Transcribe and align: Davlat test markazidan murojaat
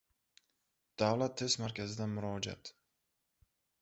Davlat 1.01 1.37
test 1.41 1.61
markazidan 1.65 2.17
murojaat 2.17 2.73